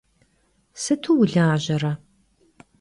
Sıtu 0.81 1.11
vulajere? 1.17 1.93